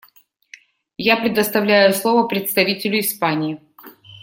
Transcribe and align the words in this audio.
Я 0.97 1.15
предоставляю 1.17 1.93
слово 1.93 2.25
представителю 2.27 3.01
Испании. 3.01 3.61